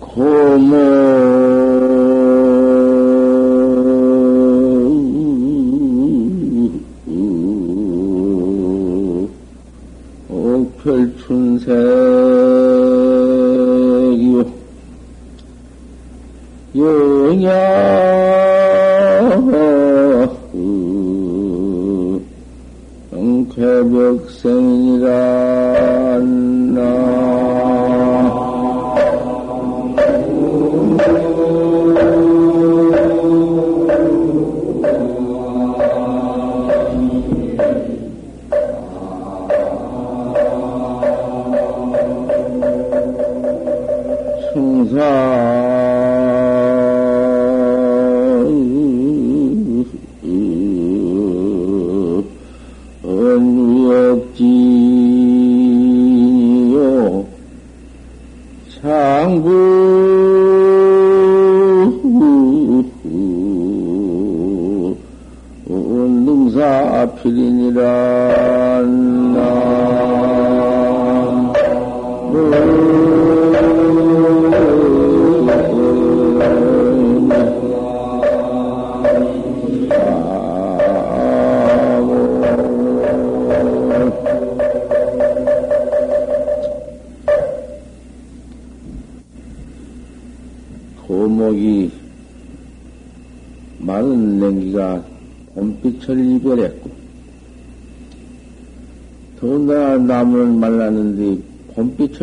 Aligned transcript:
고모 0.00 1.31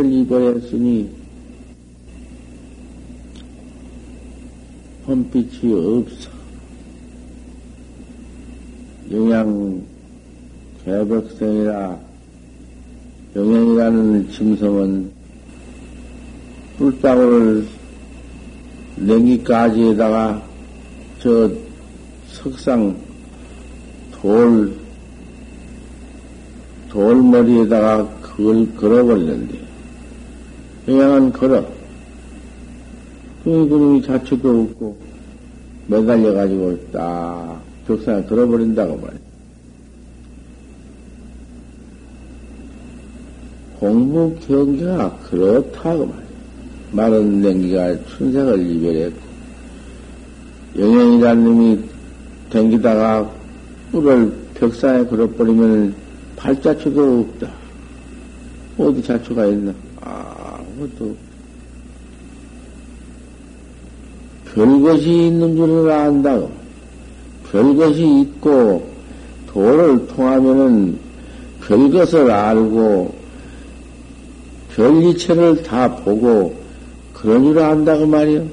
이거였으니 0.03 1.09
험빛이 5.07 5.73
없어. 5.73 6.29
영양 9.11 9.81
개벽생이라 10.85 11.99
영양이라는 13.35 14.29
짐승은 14.31 15.11
뿔따구를 16.77 17.67
냉기까지에다가 18.97 20.41
저 21.19 21.51
석상 22.31 22.95
돌, 24.11 24.73
돌머리에다가 26.89 28.07
그걸 28.21 28.75
걸어 28.75 29.03
버렸는데, 29.05 29.59
그냥은 30.85 31.31
걸어. 31.31 31.65
그 33.43 33.67
그놈이 33.67 34.01
자체도 34.01 34.61
없고, 34.61 34.97
매달려가지고 35.87 36.91
딱 36.91 37.61
벽상에 37.87 38.23
걸어 38.23 38.47
버린다고 38.47 38.97
말이야. 38.97 39.19
공부 43.79 44.35
경계가 44.45 45.17
그렇다고 45.29 46.05
말이야. 46.05 46.29
마른 46.91 47.41
냉기가 47.41 47.95
춘색을 48.05 48.65
이별했고, 48.65 49.29
영영이라는 50.77 51.43
놈이 51.43 51.88
댕기다가 52.49 53.29
뿔을 53.91 54.31
벽상에 54.55 55.05
걸어버리면 55.05 55.95
발자취도 56.35 57.19
없다. 57.19 57.49
어디 58.77 59.03
자초가 59.03 59.45
있나? 59.47 59.73
아무것도 60.01 61.15
별것이 64.53 65.27
있는 65.27 65.55
줄을 65.55 65.91
안다고. 65.91 66.51
별것이 67.51 68.21
있고 68.21 68.89
도를 69.47 70.07
통하면은 70.07 70.97
별것을 71.61 72.31
알고 72.31 73.15
별이체를 74.75 75.61
다 75.63 75.93
보고 75.97 76.55
그런 77.13 77.43
줄 77.43 77.59
안다고 77.59 78.05
말이요. 78.05 78.47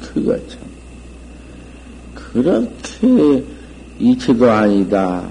그거 0.00 0.36
참. 0.48 0.63
그렇게 2.34 3.44
이체도 4.00 4.50
아니다. 4.50 5.22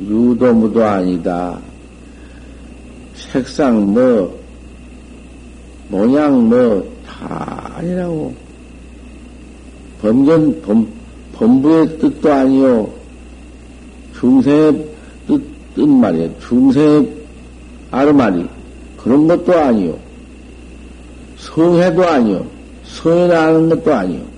유도무도 0.00 0.84
아니다. 0.84 1.58
색상 3.16 3.92
뭐, 3.92 4.40
모양 5.88 6.48
뭐, 6.48 6.88
다 7.04 7.72
아니라고. 7.74 8.32
범전, 10.00 10.62
범, 10.62 10.86
범부의 11.34 11.98
뜻도 11.98 12.32
아니요. 12.32 12.88
중생의 14.14 14.86
뜻, 15.26 15.42
뜻 15.74 15.88
말이야. 15.88 16.28
중생의 16.38 17.16
아르마리. 17.90 18.48
그런 18.96 19.26
것도 19.26 19.52
아니요. 19.58 19.98
성해도 21.36 22.04
아니요. 22.04 22.46
성해나는 22.84 23.68
것도 23.70 23.92
아니요. 23.92 24.31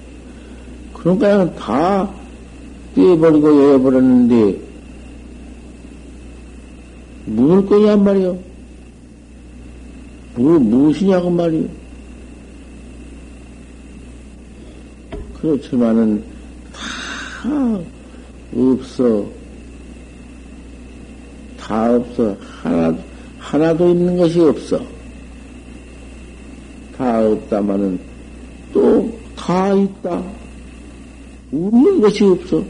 그러니까 1.04 1.54
다 1.54 2.10
떼어버리고 2.96 3.72
여어버렸는데, 3.72 4.58
뭘 7.26 7.64
거냐 7.66 7.96
말이요. 7.96 8.36
뭐, 10.34 10.58
무엇이냐고 10.58 11.30
말이요. 11.30 11.68
그렇지만은 15.40 16.24
다 16.72 17.78
없어. 18.56 19.24
다 21.60 21.94
없어. 21.94 22.36
하나, 22.62 22.96
하나도 23.38 23.90
있는 23.90 24.16
것이 24.16 24.40
없어. 24.40 24.80
다 26.96 27.24
없다마는 27.24 28.00
또 28.72 29.24
다 29.44 29.72
있다. 29.74 30.22
없는 31.54 32.00
것이 32.00 32.24
없어. 32.24 32.62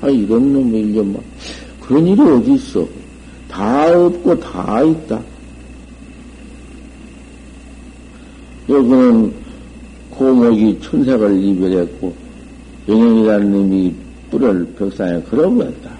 아, 0.00 0.08
이런 0.08 0.52
놈의 0.52 0.80
일념만. 0.82 1.20
그런 1.80 2.06
일이 2.06 2.20
어디 2.20 2.54
있어. 2.54 2.86
다 3.48 3.90
없고 3.90 4.38
다 4.38 4.82
있다. 4.82 5.20
여기는 8.68 9.32
고목이 10.10 10.78
천색을 10.82 11.42
이별했고 11.42 12.14
영영이라는 12.88 13.52
놈이 13.52 13.94
뿔을 14.30 14.66
벽상에 14.78 15.22
걸어버렸다. 15.22 15.90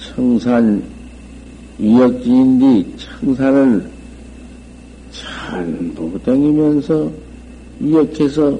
청산 0.00 0.82
위역지인데 1.78 2.84
청산을 2.96 3.88
전부 5.10 6.18
댕기면서 6.22 7.10
위역해서 7.78 8.58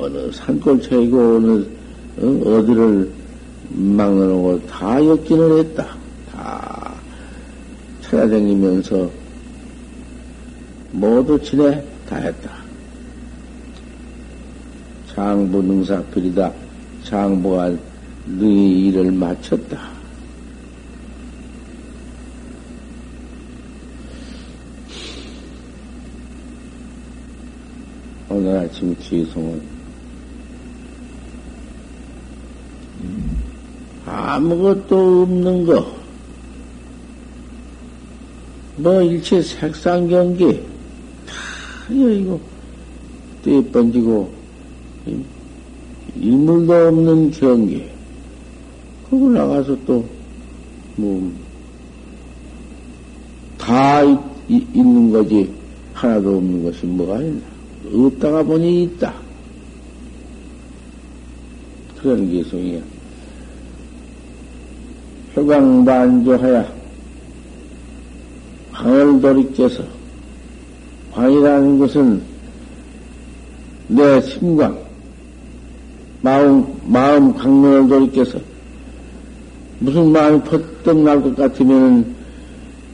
어느 0.00 0.30
산골초이고 0.32 1.36
어느 1.36 1.66
어, 2.20 2.58
어디를 2.58 3.10
막는고 3.70 4.64
다 4.66 5.04
엮기는 5.04 5.58
했다. 5.58 5.96
다 6.30 6.94
찾아다니면서 8.02 9.10
모두 10.92 11.40
지내 11.42 11.82
다 12.08 12.16
했다. 12.16 12.50
장부 15.14 15.62
능사필이다. 15.62 16.52
장부가 17.04 17.72
능이 18.26 18.86
일을 18.86 19.12
마쳤다. 19.12 19.94
오늘 28.28 28.58
아침 28.58 28.96
기송은 28.96 29.73
아무것도 34.34 35.22
없는 35.22 35.66
거, 35.66 35.86
뭐 38.76 39.02
일체 39.02 39.40
색상 39.42 40.08
경계 40.08 40.60
다 41.26 41.92
이거 41.92 42.40
떼 43.44 43.62
번지고 43.70 44.32
인물도 46.16 46.72
없는 46.72 47.30
경계 47.30 47.90
그거 49.08 49.28
나가서 49.28 49.76
또 49.86 50.04
뭐 50.96 51.44
다 53.64 54.02
있는 54.46 55.10
거지 55.10 55.50
하나도 55.94 56.36
없는 56.36 56.64
것이 56.64 56.84
뭐가 56.84 57.18
있나? 57.22 57.40
없다가 57.90 58.42
보니 58.42 58.82
있다. 58.84 59.14
그런 61.96 62.30
개성이야. 62.30 62.80
효광반조하야 65.36 66.72
광을 68.72 69.20
돌이켜서 69.20 69.82
광이라는 71.12 71.78
것은 71.78 72.22
내 73.88 74.20
심광, 74.22 74.76
마음, 76.22 76.66
마음 76.86 77.34
강론을 77.34 77.88
돌이켜서 77.88 78.38
무슨 79.78 80.10
마음이 80.10 80.40
퍼뜩 80.42 80.98
날 81.02 81.20
것 81.22 81.36
같으면은 81.36 82.14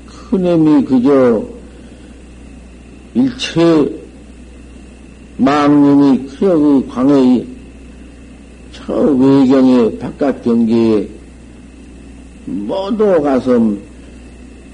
그놈이 0.07 0.85
그저 0.85 1.43
일체 3.15 4.01
망님이 5.37 6.27
그저 6.27 6.57
그 6.57 6.87
광의 6.89 7.47
저 8.73 8.95
외경의 8.95 9.99
바깥 9.99 10.43
경계에 10.43 11.09
모두 12.51 13.21
가서 13.23 13.59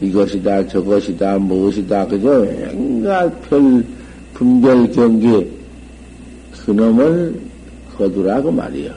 이것이다 0.01 0.67
저것이다 0.69 1.39
무엇이다 1.39 2.07
그저 2.07 2.47
온갖 2.75 3.31
별 3.49 3.85
분별 4.35 4.91
경계 4.93 5.47
그놈을 6.67 7.41
거두라고 7.97 8.51
말이여. 8.51 8.93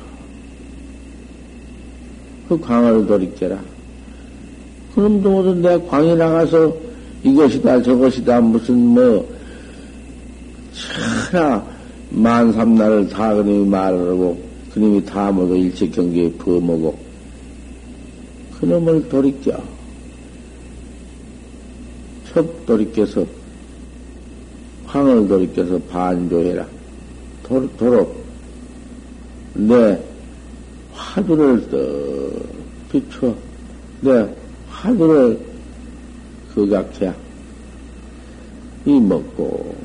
그 2.50 2.60
광을 2.60 3.06
돌이켜라. 3.06 3.60
그럼도 4.96 5.30
모두 5.30 5.54
내 5.56 5.78
광에 5.88 6.16
나가서 6.16 6.76
이것이다 7.24 7.84
저것이다 7.84 8.42
무슨 8.42 8.76
뭐 8.76 9.30
천하 11.32 11.64
만삼날을 12.10 13.08
다 13.10 13.36
그놈이 13.36 13.68
말하고 13.68 14.42
그놈이 14.74 15.06
다 15.06 15.32
모두 15.32 15.56
일체 15.56 15.88
경계에 15.88 16.32
부어먹고 16.34 17.09
그놈을 18.60 19.08
돌이켜. 19.10 19.62
첩 22.28 22.66
돌이켜서 22.66 23.26
황을 24.86 25.28
돌이켜서 25.28 25.80
반조해라. 25.90 26.66
도, 27.44 27.70
도록 27.78 28.24
내 29.54 30.00
화두를 30.94 31.70
떡 31.70 32.92
비춰. 32.92 33.34
내 34.02 34.28
하늘을 34.70 35.40
그각해야. 36.54 37.16
이 38.86 39.00
먹고. 39.00 39.76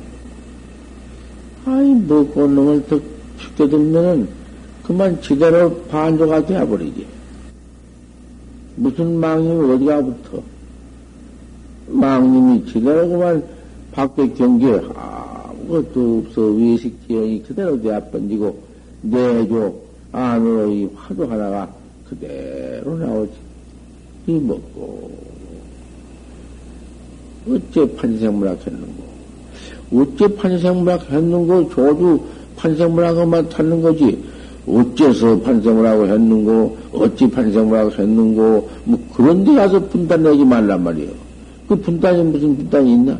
아이 1.65 1.93
먹고 1.93 2.47
놈을 2.47 2.85
더 2.87 2.99
죽게 3.39 3.67
들면은 3.69 4.27
그만 4.83 5.19
지대로 5.21 5.75
반조가 5.83 6.45
되어버리지. 6.45 7.14
무슨 8.75 9.19
망님이 9.19 9.73
어디가 9.73 10.01
붙어? 10.01 10.43
망님이 11.87 12.65
지대로 12.65 13.07
그만 13.07 13.43
밖에 13.91 14.27
경계 14.33 14.81
아무것도 14.95 16.23
없어 16.25 16.41
외식 16.41 16.95
지형이 17.07 17.43
그대로 17.43 17.81
되어 17.81 18.01
번지고 18.11 18.59
내조 19.01 19.81
안으로 20.11 20.71
이 20.71 20.89
화두 20.95 21.23
하나가 21.23 21.71
그대로 22.09 22.97
나오지. 22.97 23.33
이 24.27 24.33
먹고 24.33 25.11
어째 27.47 27.95
판생물학 27.95 28.65
했는고 28.65 29.03
어째 29.93 30.35
판생물학 30.35 31.11
했는고 31.11 31.69
조주 31.69 32.19
판생물학만 32.57 33.49
찾는 33.49 33.81
거지 33.81 34.23
어째서 34.67 35.39
판생물하고 35.41 36.07
했는고 36.07 36.77
어찌 36.93 37.29
판생물하고 37.29 37.91
했는고 37.91 38.69
뭐 38.83 38.99
그런 39.13 39.43
데 39.43 39.53
가서 39.53 39.79
분단 39.87 40.23
내지 40.23 40.43
말란 40.43 40.83
말이에요. 40.83 41.11
그 41.67 41.75
분단이 41.75 42.23
무슨 42.23 42.55
분단이 42.57 42.93
있나? 42.93 43.17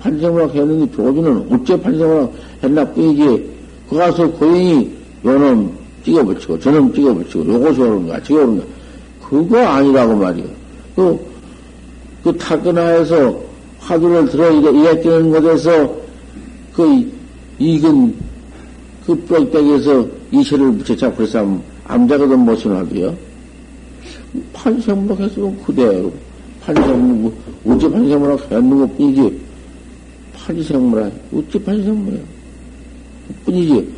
판생물학 0.00 0.54
했는데 0.54 0.90
조주는 0.94 1.46
어째 1.50 1.80
판생물학 1.80 2.32
했나 2.62 2.84
뿐이지 2.84 3.50
그 3.88 3.96
가서 3.96 4.30
고인이 4.32 4.90
요놈 5.24 5.70
찍어붙이고 6.04 6.60
저놈 6.60 6.92
찍어붙이고 6.92 7.52
요것이 7.52 7.80
오른가 7.80 8.22
저거 8.22 8.42
오른가. 8.42 8.64
그거 9.28 9.58
아니라고 9.58 10.16
말이요. 10.16 10.44
그, 10.94 11.18
그 12.22 12.36
타근하에서 12.38 13.36
화두를 13.80 14.28
들어 14.28 14.50
일으키는 14.50 15.30
곳에서 15.30 15.92
그 16.72 17.12
익은 17.58 18.14
그 19.06 19.14
뼈대기에서 19.14 20.06
이체를 20.32 20.72
붙여잡고 20.78 21.16
그래서 21.18 21.60
암자거든 21.84 22.40
못은 22.40 22.72
하도요. 22.72 23.16
판생물학해서 24.52 25.54
그대로 25.64 26.12
판생물 26.60 27.32
우찌 27.64 27.88
판생물학 27.88 28.50
했는 28.50 28.78
것 28.78 28.96
뿐이지 28.96 29.40
판생물학 30.34 31.12
우찌 31.30 31.62
판생물학 31.62 32.20
뿐이지 33.44 33.88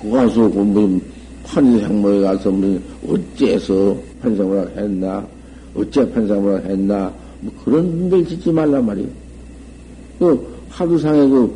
그거 0.00 0.16
가서 0.18 0.48
뭐 0.48 1.00
판생물에 1.44 2.20
가서 2.20 2.50
뭐 2.50 2.80
어째서 3.08 3.96
판상을 4.20 4.76
했나? 4.76 5.26
어째 5.74 6.10
판상을 6.12 6.64
했나? 6.66 7.12
뭐 7.40 7.52
그런 7.64 7.90
분별 7.90 8.26
짓지 8.26 8.52
말란 8.52 8.84
말이에요. 8.84 9.08
그 10.18 10.54
하두상에 10.68 11.26
그 11.26 11.50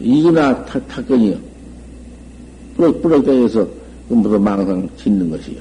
이거나 0.00 0.64
탁건이요. 0.64 1.47
뿌럭, 2.78 3.02
뿌럭대에서 3.02 3.66
무슨 4.08 4.42
망상 4.42 4.88
짓는 4.96 5.28
것이요. 5.30 5.60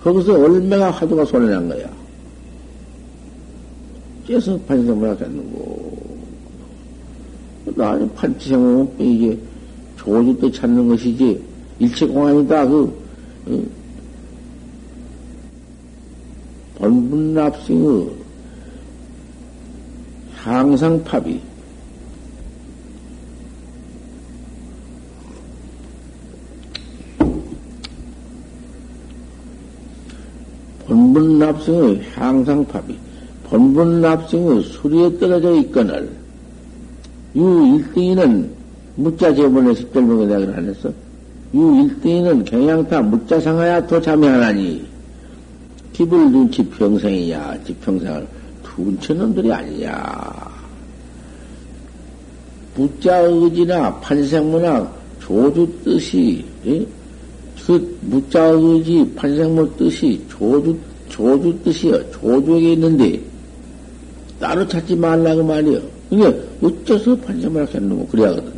거기서 0.00 0.32
얼마나 0.32 0.90
화두가 0.90 1.24
손해난 1.26 1.68
거야. 1.68 1.88
째서 4.26 4.58
판상을 4.66 5.08
하겠는고. 5.10 6.16
나는 7.76 8.12
판치생은 8.14 8.88
이게 8.98 9.38
조주 9.98 10.38
때 10.40 10.50
찾는 10.50 10.88
것이지, 10.88 11.40
일체공안이다. 11.78 12.66
그, 12.66 13.04
어, 13.46 13.62
본분납승의 16.76 18.10
향상팝이 20.42 21.40
본분납승의 30.86 32.02
향상팝이 32.14 32.96
본분납승의 33.44 34.62
수리에 34.64 35.18
떨어져 35.18 35.54
있거늘 35.56 36.10
유 37.34 37.42
1등이는 37.42 38.48
무자 38.96 39.34
제본에 39.34 39.74
십절명에 39.74 40.26
내가 40.26 40.56
안 40.56 40.68
했어. 40.68 40.88
유 41.54 41.60
1등이는 41.60 42.44
경양타 42.44 43.02
무자 43.02 43.38
상하야 43.38 43.86
도참여하나니 43.86 44.86
기불 45.92 46.30
눈치 46.30 46.62
평생이야, 46.62 47.62
지평생을 47.64 48.26
둔치 48.62 49.14
놈들이 49.14 49.50
아니냐. 49.50 49.94
부자 52.74 53.20
의지나 53.20 53.94
판생문학 54.00 54.94
조주 55.20 55.66
뜻이, 55.82 56.44
예? 56.66 56.86
그 57.66 57.98
무자 58.02 58.44
의지 58.44 59.04
판생문 59.16 59.72
뜻이 59.76 60.22
조주, 60.28 60.76
조주 61.08 61.58
뜻이요. 61.64 62.10
조주에게 62.12 62.74
있는데, 62.74 63.20
따로 64.38 64.66
찾지 64.68 64.94
말라고 64.94 65.42
말이요. 65.42 65.80
이게 66.10 66.24
어째서 66.62 67.16
판생문학 67.16 67.74
했는고, 67.74 68.06
그래야거든. 68.06 68.52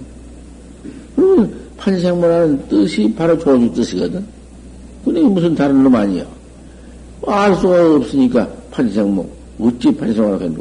판생문학은 1.78 2.68
뜻이 2.68 3.14
바로 3.16 3.38
조주 3.38 3.72
뜻이거든. 3.72 4.22
근데 5.04 5.22
무슨 5.22 5.54
다른 5.54 5.82
놈 5.82 5.94
아니야. 5.94 6.26
알 7.26 7.54
수가 7.56 7.96
없으니까 7.96 8.46
판생모, 8.70 9.26
어찌 9.58 9.90
판생을 9.96 10.34
하겠노? 10.34 10.60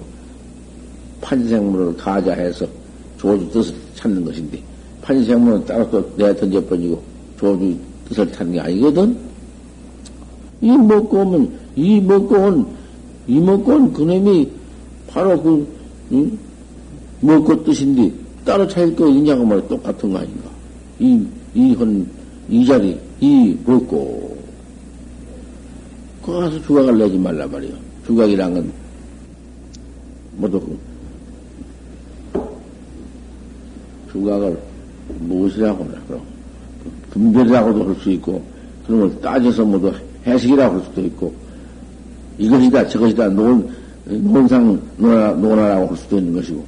판생물을 1.19 1.97
가자해서 1.97 2.65
조주 3.17 3.49
뜻을 3.51 3.75
찾는 3.95 4.23
것인데, 4.23 4.61
판생문은 5.01 5.65
따로 5.65 5.89
또 5.91 6.09
내가 6.15 6.33
던져버리고 6.33 7.01
조주 7.37 7.75
뜻을 8.07 8.31
타는 8.31 8.53
게 8.53 8.59
아니거든? 8.59 9.17
이 10.61 10.71
먹고 10.71 11.17
오면, 11.17 11.59
이 11.75 11.99
먹고 12.01 12.35
온, 12.35 12.67
이 13.27 13.39
먹고 13.39 13.71
온 13.71 13.93
그놈이 13.93 14.49
바로 15.07 15.41
그, 15.41 15.67
응? 16.13 16.37
먹고 17.21 17.63
뜻인데 17.63 18.11
따로 18.45 18.67
차일 18.67 18.95
거 18.95 19.07
있냐고 19.09 19.45
말해 19.45 19.67
똑같은 19.67 20.11
거 20.11 20.19
아닌가? 20.19 20.49
이, 20.99 21.25
이 21.53 21.73
헌, 21.73 22.07
이 22.49 22.65
자리, 22.65 22.97
이 23.19 23.57
먹고. 23.65 24.37
그 26.23 26.31
가서 26.33 26.61
주각을 26.61 26.97
내지 26.97 27.17
말라 27.17 27.47
말이요. 27.47 27.73
주각이란 28.05 28.53
건 28.53 28.71
모두 30.37 30.61
주각을 34.11 34.57
무엇이라고 35.19 35.83
하나, 35.83 36.01
그럼. 36.07 36.36
분별이라고도 37.11 37.87
할 37.87 37.95
수 37.95 38.11
있고, 38.11 38.43
그런 38.85 39.01
걸 39.01 39.21
따져서 39.21 39.65
모두 39.65 39.91
해석이라고 40.25 40.75
할 40.75 40.83
수도 40.85 41.01
있고, 41.01 41.33
이것이다, 42.37 42.87
저것이다, 42.87 43.27
논, 43.29 43.69
논상, 44.05 44.79
논하, 44.97 45.31
논하라고 45.31 45.87
할 45.87 45.97
수도 45.97 46.17
있는 46.17 46.33
것이고, 46.33 46.65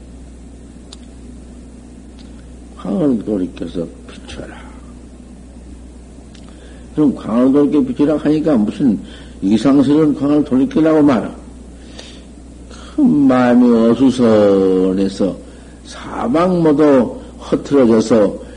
광을 2.77 3.23
돌이켜서 3.25 3.85
비춰라. 4.07 4.57
그럼 6.95 7.15
광을 7.15 7.51
돌이켜 7.51 7.81
비춰라 7.81 8.17
하니까 8.17 8.57
무슨 8.57 8.99
이상스러운 9.41 10.15
광을 10.15 10.43
돌이키라고 10.43 11.01
말아. 11.01 11.33
큰 12.95 13.09
마음이 13.09 13.89
어수선해서 13.91 15.37
사방 15.85 16.61
모두 16.61 17.15
허틀어져서 17.39 18.48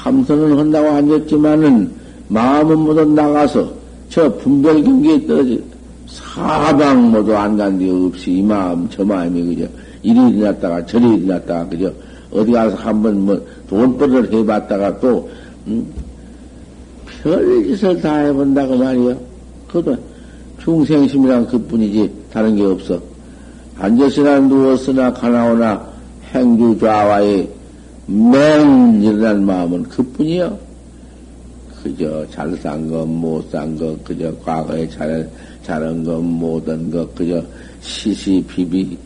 참선을 0.00 0.58
한다고 0.58 0.88
앉았지만은 0.88 1.90
마음은 2.28 2.78
모두 2.78 3.04
나가서 3.04 3.70
저 4.08 4.32
분별 4.36 4.82
경계에 4.82 5.26
떨어져 5.26 5.56
사방 6.08 7.10
모두 7.10 7.36
안 7.36 7.56
간 7.56 7.78
데 7.78 7.88
없이 7.90 8.32
이 8.38 8.42
마음 8.42 8.88
저 8.90 9.04
마음이 9.04 9.54
그저 9.54 9.68
이리 10.02 10.18
일어났다가 10.30 10.84
저리 10.86 11.16
일어났다가 11.16 11.68
그저 11.68 11.92
어디 12.32 12.50
가서 12.52 12.76
한번 12.76 13.26
뭐 13.26 13.46
돈벌이를 13.68 14.32
해봤다가 14.32 14.98
또 15.00 15.28
음, 15.66 15.86
별짓을 17.22 18.00
다 18.00 18.16
해본다고 18.18 18.76
말이야. 18.76 19.14
그것도 19.68 19.96
중생심이란 20.62 21.46
그뿐이지 21.48 22.10
다른 22.32 22.56
게 22.56 22.62
없어. 22.64 22.98
앉았으나 23.78 24.40
누웠으나 24.40 25.12
가나오나 25.12 25.84
행주 26.32 26.76
좌와의 26.80 27.48
맹 28.10 29.02
일어난 29.02 29.44
마음은 29.46 29.84
그뿐이요. 29.84 30.70
그저 31.82 32.26
잘 32.30 32.54
산 32.58 32.90
것, 32.90 33.06
못 33.06 33.50
산 33.50 33.76
것, 33.78 34.02
그저 34.04 34.34
과거에 34.38 34.86
잘, 34.88 35.28
잘한 35.62 36.04
것, 36.04 36.20
못한 36.20 36.90
것, 36.90 37.14
그저 37.14 37.42
시시 37.80 38.44
비비, 38.46 38.98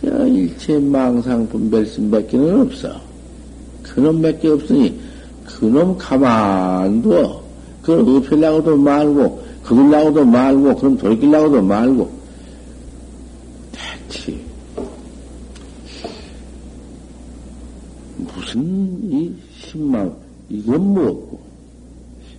그저 0.00 0.26
일체 0.26 0.78
망상 0.78 1.48
분별심 1.48 2.10
밖에는 2.10 2.60
없어. 2.60 3.00
그놈 3.82 4.22
밖에 4.22 4.48
없으니, 4.48 4.96
그놈 5.44 5.96
가만둬. 5.98 7.42
그걸 7.82 8.16
없애려고도 8.16 8.76
말고, 8.76 9.44
그걸라고도 9.62 10.24
말고, 10.24 10.76
그럼 10.76 10.98
돌이키려고도 10.98 11.62
말고, 11.62 12.10
대체, 13.72 14.36
무슨 18.16 18.98
이 19.10 19.32
신망, 19.76 20.12
이건 20.48 20.94
뭐고, 20.94 21.38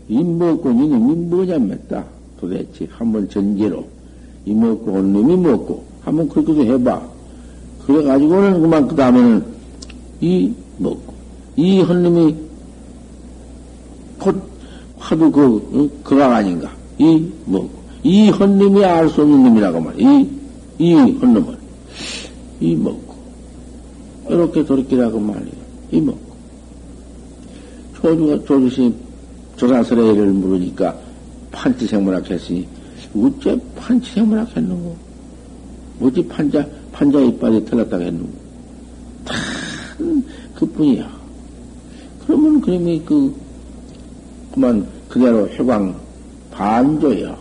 이 0.10 0.24
먹고 0.24 0.72
이놈이 0.72 1.16
뭐냐 1.28 1.58
맸다. 1.58 2.04
도대체 2.40 2.88
한번 2.90 3.30
전제로, 3.30 3.86
이 4.46 4.54
먹고 4.54 4.92
온 4.92 5.14
놈이 5.14 5.38
먹고, 5.38 5.84
한번 6.02 6.28
그렇게도 6.30 6.66
해봐. 6.66 7.02
그래가지고는 7.86 8.62
그만 8.62 8.88
그 8.88 8.96
다음에는 8.96 9.46
이 10.22 10.52
먹고, 10.80 11.14
이 11.56 11.82
헌님이 11.82 12.36
곧 14.20 14.42
화두 14.98 15.32
그, 15.32 16.00
그가 16.04 16.38
아닌가. 16.38 16.72
이 16.98 17.30
먹고, 17.46 17.70
이 18.04 18.30
헌님이 18.30 18.84
알 18.84 19.10
수 19.10 19.22
없는 19.22 19.44
놈이라고 19.44 19.80
말이야. 19.80 20.10
이, 20.10 20.30
이 20.80 20.94
헌놈은. 20.94 21.56
이 22.60 22.76
먹고. 22.76 23.16
이렇게 24.30 24.66
돌이키라고 24.66 25.20
말이야. 25.20 25.52
이 25.92 26.02
먹고. 26.02 26.27
조주가, 28.02 28.46
조주시 28.46 28.94
조사설의를 29.56 30.28
물으니까 30.28 30.96
판치생물학 31.52 32.30
했으니, 32.30 32.68
어째 33.16 33.60
판치생물학 33.76 34.56
했는고? 34.56 34.96
어찌 36.02 36.26
판자, 36.28 36.66
판자 36.92 37.20
이빨이 37.20 37.66
틀렸다고 37.66 38.04
했는고? 38.04 38.30
다, 39.26 39.36
그뿐이야. 40.56 41.10
그러면 42.26 42.62
그놈이 42.62 43.02
그, 43.04 43.36
그만 44.54 44.86
그대로 45.10 45.48
해광 45.50 45.96
반조야. 46.52 47.36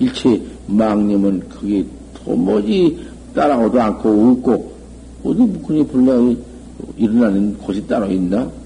일체 0.00 0.40
망님은 0.66 1.48
그게 1.48 1.84
도무지 2.14 3.06
따라오도 3.34 3.80
않고 3.80 4.08
웃고, 4.08 4.72
어디 5.24 5.38
그니 5.66 5.86
불러 5.86 6.34
일어나는 6.96 7.56
곳이 7.58 7.86
따로 7.86 8.10
있나? 8.10 8.57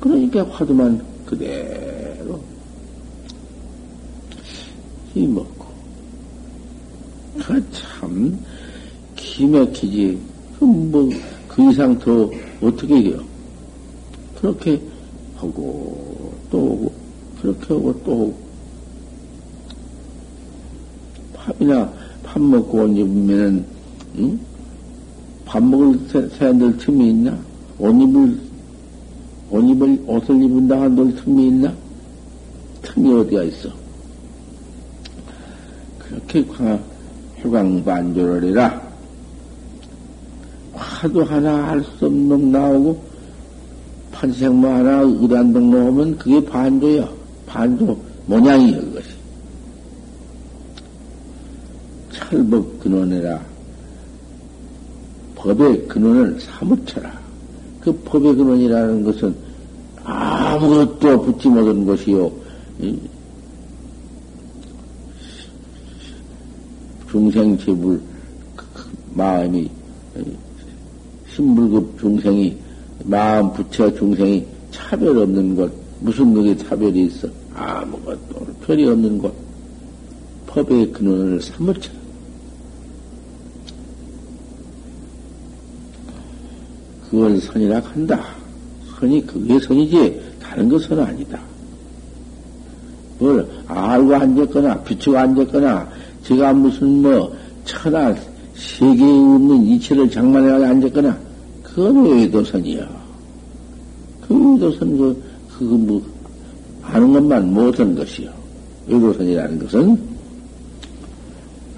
그러니까 0.00 0.42
화두만 0.48 1.04
그대로 1.26 2.40
힘먹고. 5.12 5.66
그 7.38 7.64
참, 7.70 8.38
기맥히지. 9.14 10.18
그 10.58 10.64
뭐, 10.64 11.10
그 11.48 11.70
이상 11.70 11.98
더 11.98 12.30
어떻게 12.62 12.94
해요? 12.94 13.22
그렇게 14.40 14.80
하고, 15.36 16.34
또 16.50 16.58
오고, 16.58 16.92
그렇게 17.40 17.74
하고, 17.74 18.00
또 18.04 18.12
오고. 18.12 18.38
밥이나, 21.34 21.92
밥 22.22 22.40
먹고 22.40 22.78
온 22.78 22.96
입으면은, 22.96 23.64
응? 24.18 24.40
밥 25.44 25.62
먹을 25.62 25.98
사람들 26.30 26.78
틈이 26.78 27.10
있나? 27.10 27.38
옷 27.78 27.92
입을, 27.92 28.49
옷 29.50 29.62
입을, 29.62 30.02
옷을 30.06 30.42
입은다 30.42 30.80
한들 30.80 31.14
틈이 31.16 31.48
있나? 31.48 31.74
틈이 32.82 33.12
어디가 33.12 33.42
있어? 33.44 33.68
그렇게 35.98 36.44
휴강반조를 37.38 38.50
해라. 38.50 38.80
화도 40.72 41.24
하나 41.24 41.68
할수 41.68 42.06
없는 42.06 42.28
놈 42.28 42.52
나오고, 42.52 43.02
판생모 44.12 44.68
하나 44.68 45.00
의단동 45.00 45.70
나오면 45.70 46.18
그게 46.18 46.44
반조야. 46.44 47.08
반조 47.46 47.98
모양이야, 48.26 48.80
그것이. 48.80 49.08
철법 52.12 52.78
근원해라. 52.80 53.40
법의 55.34 55.88
근원을 55.88 56.38
사무쳐라. 56.40 57.18
그 57.80 57.92
법의 58.04 58.34
근원이라는 58.34 59.04
것은 59.04 59.34
아무것도 60.04 61.22
붙지 61.22 61.48
못한 61.48 61.84
것이요. 61.84 62.30
중생체불 67.10 68.00
그, 68.56 68.64
그 68.72 68.84
마음이 69.14 69.68
신불급 71.34 71.98
중생이 71.98 72.56
마음 73.04 73.52
부처 73.52 73.92
중생이 73.94 74.46
차별 74.70 75.18
없는 75.18 75.56
것 75.56 75.72
무슨 76.00 76.32
그게 76.32 76.56
차별이 76.56 77.06
있어? 77.06 77.28
아무것도 77.54 78.46
별이 78.64 78.86
없는 78.86 79.18
것. 79.18 79.32
법의 80.46 80.92
근원을 80.92 81.40
사무쳐 81.40 81.90
그걸 87.10 87.40
선이라 87.40 87.80
한다. 87.80 88.24
선이 88.98 89.26
그게 89.26 89.58
선이지 89.58 90.20
다른 90.40 90.68
것은 90.68 90.98
아니다. 91.00 91.40
뭘 93.18 93.46
알고 93.66 94.14
앉았거나 94.14 94.82
비추고 94.82 95.18
앉았거나 95.18 95.88
제가 96.22 96.52
무슨 96.52 97.02
뭐 97.02 97.36
천하 97.64 98.14
세계에 98.54 99.08
없는 99.08 99.66
이치를 99.66 100.10
장만해가지고 100.10 100.70
앉았거나 100.70 101.18
그건 101.64 102.04
외도선이야. 102.04 102.88
그 104.26 104.52
외도선 104.52 104.96
그 104.96 105.22
그거 105.58 105.76
뭐 105.76 106.02
아는 106.82 107.12
것만 107.12 107.52
못한 107.52 107.94
것이요. 107.94 108.30
외도선이라는 108.86 109.58
것은 109.58 109.98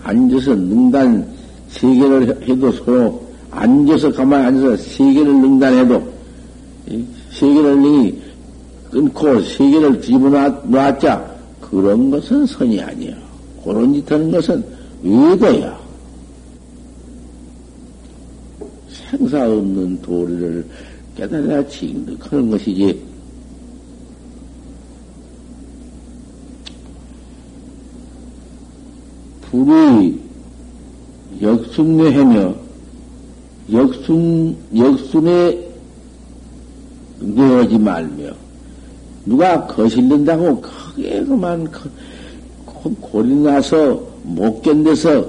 앉아서 0.02 0.54
능단 0.54 1.26
세계를 1.68 2.48
해도 2.48 2.70
서로 2.72 3.31
앉아서 3.52 4.10
가만히 4.12 4.46
앉아서 4.46 4.76
세계를 4.82 5.40
능단해도 5.40 6.12
세계를 7.32 8.22
끊고 8.90 9.40
세계를 9.42 10.00
집어놨자 10.00 11.32
그런 11.60 12.10
것은 12.10 12.44
선이 12.46 12.80
아니야. 12.80 13.14
그런 13.64 13.94
짓 13.94 14.10
하는 14.10 14.30
것은 14.30 14.64
외도야. 15.02 15.80
생사 18.90 19.46
없는 19.46 20.00
도리를 20.02 20.66
깨달아 21.16 21.66
징득하는 21.68 22.50
것이지. 22.50 23.02
불이 29.42 30.20
역순내하며 31.40 32.61
역순 33.72 34.54
역순에 34.76 35.58
내어지 37.20 37.78
말며 37.78 38.32
누가 39.24 39.66
거실른다고 39.66 40.60
크게 40.60 41.24
그만 41.24 41.66
골이 43.00 43.34
나서 43.36 44.00
못 44.24 44.60
견뎌서 44.60 45.24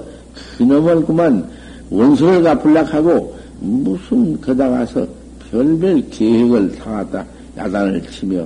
그놈을 0.58 1.06
그만 1.06 1.48
원수를 1.90 2.42
갚으려고 2.42 3.34
무슨 3.60 4.40
거다 4.40 4.68
가서 4.68 5.06
별별 5.50 6.02
계획을 6.10 6.70
상하다 6.72 7.24
야단을 7.56 8.02
치며 8.10 8.44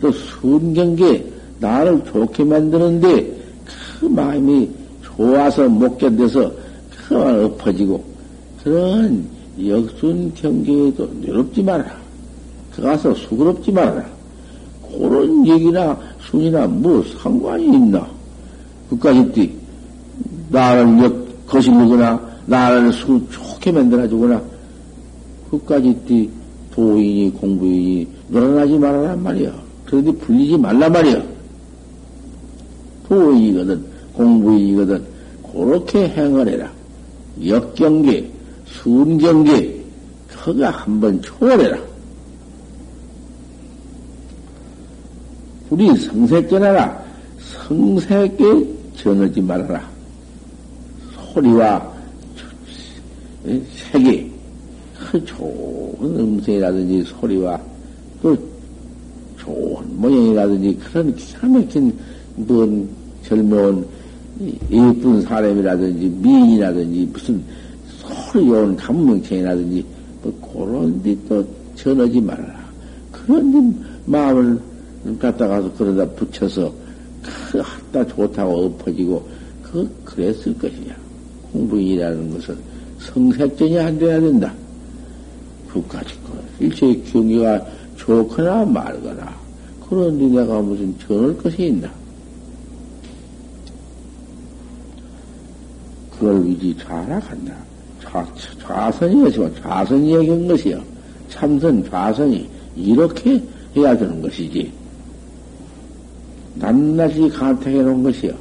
또 0.00 0.10
순경계 0.12 1.32
나를 1.58 2.02
좋게 2.04 2.44
만드는데 2.44 3.42
그 4.00 4.06
마음이 4.06 4.68
좋아서 5.02 5.68
못 5.68 5.98
견뎌서 5.98 6.52
그만 7.08 7.44
엎어지고 7.44 8.11
그런 8.62 9.26
역순 9.64 10.32
경계에도 10.34 11.08
외롭지 11.22 11.62
말아라. 11.62 11.96
그 12.74 12.82
가서 12.82 13.14
수그럽지 13.14 13.72
말아라. 13.72 14.04
그런 14.88 15.46
얘기나 15.46 15.98
순이나 16.20 16.66
뭐 16.66 17.04
상관이 17.20 17.66
있나? 17.66 18.08
그까지 18.88 19.32
띠 19.32 19.52
나를 20.50 21.02
역 21.02 21.46
거슬리거나 21.46 22.20
나를 22.46 22.92
수 22.92 23.20
좋게 23.30 23.72
만들어주거나 23.72 24.42
그까지 25.50 25.94
띠 26.06 26.30
도인이 26.72 27.30
공부인이 27.32 28.06
늘어나지 28.28 28.78
말아란 28.78 29.22
말이야. 29.22 29.52
그런데 29.84 30.12
불리지 30.12 30.56
말란 30.56 30.92
말이야. 30.92 31.22
도인이거든 33.08 33.84
공부인이거든 34.14 35.04
그렇게 35.52 36.08
행하해라 36.08 36.70
역경계, 37.44 38.31
순경계, 38.72 39.82
그가 40.28 40.70
한번 40.70 41.20
초월해라. 41.22 41.78
우리 45.70 45.94
성색전하라. 45.96 47.02
성색에 47.66 48.66
전하지 48.96 49.40
말아라. 49.40 49.90
소리와 51.32 51.92
색이 53.44 54.30
그 54.98 55.24
좋은 55.24 55.96
음색이라든지 56.00 57.02
소리와 57.04 57.60
또 58.22 58.36
좋은 59.38 59.82
모양이라든지 60.00 60.78
그런 60.78 61.14
기가 61.16 61.46
막힌 61.46 61.98
뭔 62.36 62.88
젊은 63.24 63.84
예쁜 64.70 65.22
사람이라든지 65.22 66.08
미인이라든지 66.08 67.08
무슨 67.12 67.42
좋은 68.32 68.76
감명체이라든지 68.76 69.84
뭐 70.22 70.52
그런 70.52 71.02
데 71.02 71.16
또 71.28 71.44
전하지 71.76 72.20
말아라. 72.20 72.62
그런 73.10 73.52
데 73.52 73.78
마음을 74.06 74.58
갖다가서 75.18 75.72
그러다 75.74 76.06
붙여서 76.14 76.72
그 77.50 77.58
하다 77.58 78.06
좋다고 78.06 78.66
엎어지고 78.66 79.28
그 79.62 79.90
그랬을 80.04 80.56
것이냐. 80.58 80.94
공부인이라는 81.52 82.30
것은 82.30 82.56
성색전이 82.98 83.78
안 83.78 83.98
돼야 83.98 84.20
된다. 84.20 84.52
그까지 85.68 86.14
그 86.24 86.64
일체 86.64 86.94
경기가 87.10 87.64
좋거나 87.96 88.64
말거나 88.64 89.34
그런데 89.88 90.26
내가 90.26 90.60
무슨 90.60 90.94
전할 90.98 91.36
것이 91.38 91.66
있나? 91.66 91.90
그걸 96.10 96.44
위지 96.46 96.76
좌락한다. 96.78 97.54
좌, 98.12 98.26
좌선이 98.60 99.22
것이고 99.22 99.54
좌선이 99.62 100.14
얘기한 100.14 100.46
것이요. 100.46 100.78
참선 101.30 101.82
좌선이 101.88 102.46
이렇게 102.76 103.42
해야 103.74 103.96
되는 103.96 104.20
것이지. 104.20 104.70
낱낱이 106.56 107.30
간택해 107.30 107.80
놓은 107.80 108.02
것이요. 108.02 108.32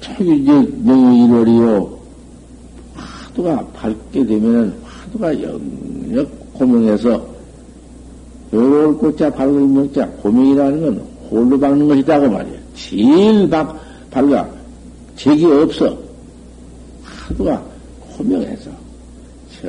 최기적 0.00 0.78
명일월이요. 0.82 1.98
화두가 2.94 3.64
밝게 3.68 4.26
되면은 4.26 4.74
화두가 4.82 5.42
영역 5.42 6.54
고명해서 6.54 7.24
요럴 8.52 8.98
꽃자 8.98 9.30
밝은 9.30 9.62
임명자 9.62 10.08
고명이라는 10.22 10.80
건 10.80 11.08
홀로 11.30 11.60
박는 11.60 11.86
것이다 11.86 12.18
고 12.18 12.30
말이야. 12.30 12.58
제일 12.74 13.48
박, 13.48 13.78
밝아. 14.10 14.57
적이 15.18 15.46
없어. 15.46 15.98
화두가 17.02 17.62
고명해서 18.16 18.70
저 19.60 19.68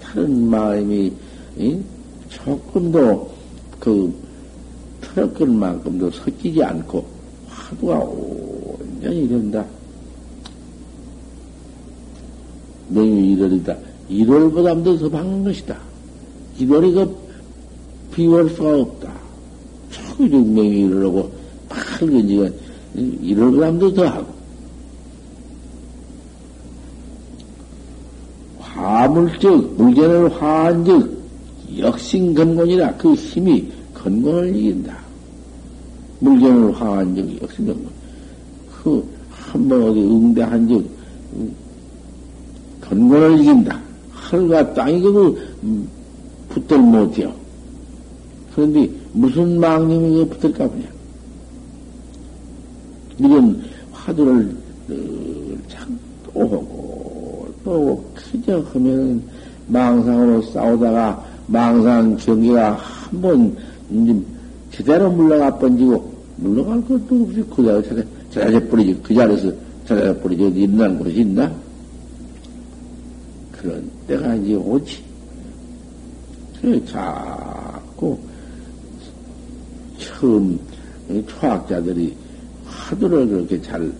다른 0.00 0.48
마음이 0.48 1.12
이? 1.58 1.80
조금도 2.28 3.32
그 3.80 4.14
트럭근 5.00 5.58
만큼도 5.58 6.10
섞이지 6.10 6.62
않고 6.62 7.04
화두가 7.48 7.98
온전히 7.98 9.24
이런다. 9.24 9.64
명유 12.88 13.36
1월이다. 13.36 13.76
1월보다도 14.08 15.00
더 15.00 15.08
밝은 15.08 15.44
것이다. 15.44 15.76
1월이 16.60 17.14
비울 18.12 18.48
수가 18.50 18.80
없다. 18.80 19.12
초기적 19.90 20.46
명유 20.46 20.88
1월하고 20.88 21.28
밝은 21.68 22.28
지가 22.28 22.48
1월보다도 22.96 23.94
더 23.96 24.06
하고. 24.06 24.33
화물적, 29.04 29.74
물견을 29.74 30.32
화한적, 30.34 31.10
역신근곤이라 31.78 32.94
그 32.94 33.12
힘이 33.12 33.70
근본을 33.92 34.56
이긴다. 34.56 34.96
물견을 36.20 36.72
화한 36.72 37.14
적이 37.14 37.38
역신근곤. 37.42 37.86
그한 38.82 39.68
번 39.68 39.82
어디 39.82 40.00
응대한 40.00 40.66
적 40.68 40.82
근본을 42.80 43.40
이긴다. 43.40 43.78
하늘과 44.10 44.72
땅이 44.72 45.02
그 45.02 45.86
붙들 46.48 46.78
못해요. 46.78 47.30
그런데 48.54 48.88
무슨 49.12 49.60
망님이 49.60 50.26
붙을까 50.30 50.66
보냐. 50.66 50.86
이런 53.18 53.62
화두를 53.92 54.56
참또 55.68 56.40
하고 56.40 56.93
또 57.64 58.04
그저 58.14 58.60
하면 58.72 59.22
망상으로 59.66 60.42
싸우다가 60.42 61.24
망상 61.46 62.16
경계가 62.16 62.72
한번 62.74 63.56
제대로 64.70 65.10
물러가 65.10 65.56
번지고 65.58 66.12
물러갈 66.36 66.84
것도 66.84 67.22
없이 67.22 67.42
그대로 67.48 67.82
찾아, 67.82 68.02
찾아 68.30 68.60
버리지. 68.68 69.00
그 69.02 69.14
자리에서 69.14 69.52
찾아 69.86 70.14
버리지. 70.20 70.44
어디 70.44 70.62
있는 70.62 70.98
곳이 70.98 71.20
있나? 71.20 71.52
그런 73.52 73.90
때가 74.06 74.34
이제 74.34 74.54
오지. 74.54 75.02
그 76.60 76.84
자꾸 76.86 78.18
처음 79.98 80.58
초학자들이 81.26 82.14
화두를 82.66 83.28
그렇게 83.28 83.62
잘 83.62 83.92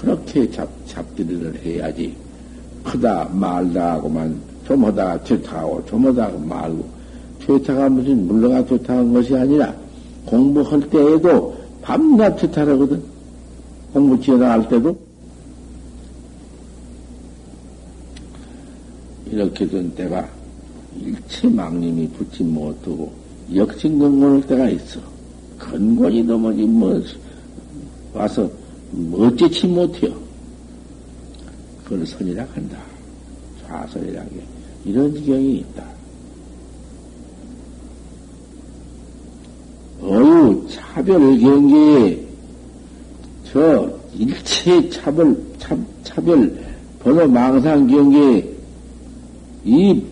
그렇게 0.00 0.50
잡, 0.50 0.68
잡기를 0.86 1.60
해야지. 1.64 2.14
크다 2.88 3.28
말다 3.32 3.92
하고만 3.92 4.34
좀 4.66 4.84
하다가 4.84 5.22
퇴타하고 5.24 5.84
좀 5.86 6.06
하다가 6.06 6.38
말고 6.38 6.88
퇴타가 7.40 7.88
무슨 7.88 8.26
물러가 8.26 8.64
퇴타한 8.64 9.12
것이 9.12 9.36
아니라 9.36 9.74
공부할 10.24 10.80
때에도 10.88 11.56
밤낮 11.82 12.36
퇴타하거든. 12.36 13.02
공부 13.92 14.20
지어나갈 14.20 14.68
때도 14.68 14.98
이렇게 19.30 19.66
된 19.66 19.94
때가 19.94 20.28
일체 21.00 21.48
망님이 21.48 22.08
붙지 22.08 22.42
못하고 22.42 23.12
역진근건할 23.54 24.46
때가 24.46 24.68
있어. 24.70 25.00
근권이 25.58 26.22
넘어지 26.24 26.62
뭐 26.64 27.02
와서 28.12 28.50
어찌치 29.12 29.66
못해요. 29.66 30.27
그걸 31.88 32.06
선이라 32.06 32.46
한다. 32.52 32.78
좌선이라는 33.66 34.30
게 34.30 34.42
이런 34.84 35.14
지경이 35.14 35.56
있다. 35.58 35.84
어유 40.02 40.66
차별 40.70 41.38
경계에 41.38 42.26
저 43.50 43.90
일체 44.14 44.88
차별 44.90 45.36
차, 45.58 45.76
차별 46.04 46.64
번호 47.00 47.26
망상 47.26 47.86
경계에 47.86 48.46
이 49.64 50.02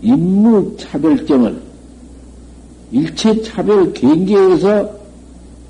인무 0.00 0.74
차별점을 0.78 1.62
일체 2.92 3.42
차별 3.42 3.92
경계에서 3.92 4.90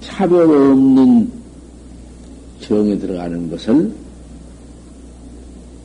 차별 0.00 0.42
없는 0.42 1.30
정에 2.60 2.98
들어가는 2.98 3.50
것을 3.50 4.03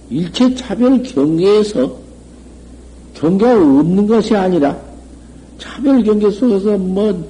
일체 0.10 0.54
차별 0.56 1.02
경계에서 1.04 1.98
경계가 3.13 3.54
없는 3.54 4.08
것이 4.08 4.36
아니라 4.36 4.78
차별 5.58 6.02
경계 6.04 6.30
속에서 6.32 6.78
뭐 6.78 7.30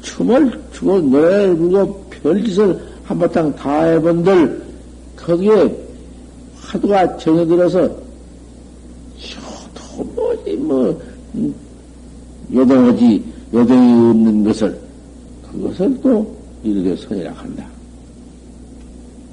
춤을 0.00 0.60
추고 0.72 1.00
노래를 1.00 1.56
부르고 1.56 2.04
별짓을 2.10 2.80
한바탕 3.04 3.54
다 3.54 3.84
해본들 3.84 4.62
거기에 5.16 5.76
화두가 6.60 7.16
정해들어서 7.18 7.88
도무지 9.74 10.56
뭐 10.56 11.00
음, 11.34 11.54
요동하지 12.52 13.22
요동이 13.52 14.10
없는 14.10 14.44
것을 14.44 14.80
그것을 15.50 16.00
또 16.02 16.36
이렇게 16.64 16.96
선이라 16.96 17.32
한다. 17.32 17.66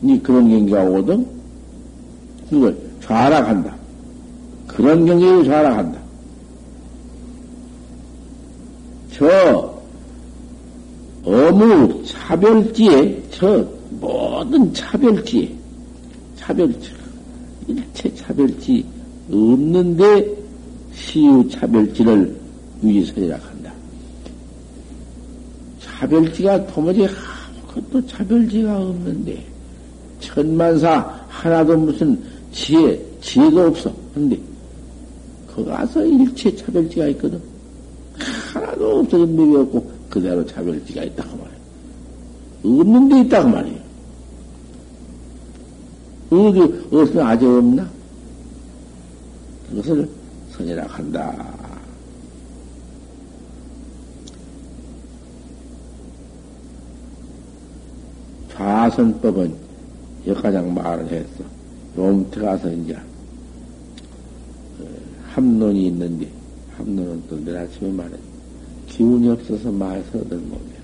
니 0.01 0.21
그런 0.21 0.49
경계가 0.49 0.83
오거든 0.83 1.38
그걸 2.49 2.75
좌락한다. 3.01 3.75
그런 4.67 5.05
경계를 5.05 5.45
좌락한다. 5.45 5.99
저 9.13 9.79
어무 11.23 12.03
차별지에 12.05 13.21
저 13.31 13.65
모든 13.99 14.73
차별지에 14.73 15.53
차별지 16.37 16.91
일체 17.67 18.13
차별지 18.15 18.85
없는데 19.29 20.25
시유 20.95 21.47
차별지를 21.49 22.35
위선이라 22.81 23.35
한다. 23.35 23.73
차별지가 25.81 26.65
도무지 26.67 27.07
아무것도 27.67 28.07
차별지가 28.07 28.79
없는데 28.79 29.45
천만사 30.19 30.99
하나도 31.27 31.77
무슨 31.77 32.19
지혜 32.51 32.99
지혜도 33.21 33.67
없어. 33.67 33.93
근데 34.13 34.39
거 35.47 35.63
가서 35.63 36.05
일체 36.05 36.55
차별지가 36.55 37.07
있거든. 37.09 37.41
하나도 38.53 38.99
없어진 38.99 39.35
법이 39.35 39.55
없고 39.55 39.91
그대로 40.09 40.45
차별지가 40.45 41.03
있다고 41.03 41.37
말이야. 41.37 41.59
없는 42.63 43.09
데 43.09 43.21
있다고 43.21 43.49
말이야. 43.49 43.79
어디, 46.31 46.59
어디서 46.91 47.25
아직 47.25 47.45
없나? 47.45 47.89
그것을 49.69 50.09
선이라 50.51 50.85
한다. 50.87 51.59
좌선법은 58.51 59.55
여가장 60.27 60.73
말을 60.73 61.07
했어. 61.09 61.58
롬트 61.95 62.39
가서 62.39 62.71
이제 62.71 62.95
어, 62.95 63.01
함론이 65.29 65.87
있는데 65.87 66.27
함론은 66.77 67.23
또 67.29 67.37
내일 67.43 67.57
아침에 67.57 67.91
말해 67.91 68.15
기운이 68.87 69.29
없어서 69.29 69.71
말해서 69.71 70.19
얻은 70.19 70.49
몸이야. 70.49 70.78